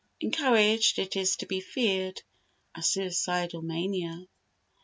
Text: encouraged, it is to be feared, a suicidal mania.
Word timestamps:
encouraged, 0.19 0.97
it 0.97 1.15
is 1.15 1.35
to 1.35 1.45
be 1.45 1.61
feared, 1.61 2.23
a 2.73 2.81
suicidal 2.81 3.61
mania. 3.61 4.25